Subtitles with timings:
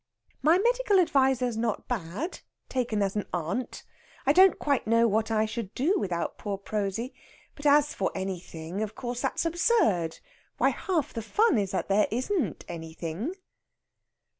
[0.41, 3.83] "My medical adviser's not bad, taken as an aunt.
[4.25, 7.13] I don't quite know what I should do without poor Prosy.
[7.53, 10.17] But as for anything, of course that's absurd.
[10.57, 13.35] Why, half the fun is that there isn't anything!"